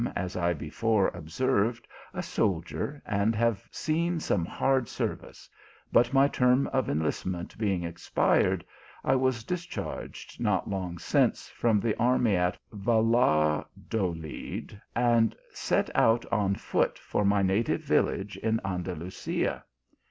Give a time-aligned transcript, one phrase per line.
[0.15, 5.47] as I before observed, a soldier, and have seen some hard service,
[5.91, 8.65] but my term of enlistment being ex pired,
[9.03, 13.61] I was discharged not long since from the army at Valladolid,
[14.95, 19.63] and set out on foot for my native vil lage in Andalusia.